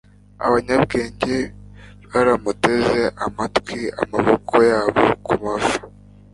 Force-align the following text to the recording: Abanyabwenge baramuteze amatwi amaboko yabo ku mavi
Abanyabwenge 0.45 1.35
baramuteze 2.09 3.01
amatwi 3.25 3.79
amaboko 4.03 4.53
yabo 4.69 5.03
ku 5.25 5.33
mavi 5.41 5.75